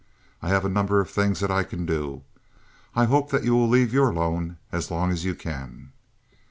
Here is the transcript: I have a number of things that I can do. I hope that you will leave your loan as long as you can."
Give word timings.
I 0.41 0.49
have 0.49 0.65
a 0.65 0.67
number 0.67 0.99
of 0.99 1.11
things 1.11 1.41
that 1.41 1.51
I 1.51 1.61
can 1.61 1.85
do. 1.85 2.23
I 2.95 3.05
hope 3.05 3.29
that 3.29 3.43
you 3.43 3.53
will 3.55 3.69
leave 3.69 3.93
your 3.93 4.11
loan 4.11 4.57
as 4.71 4.89
long 4.89 5.11
as 5.11 5.25
you 5.25 5.35
can." 5.35 5.91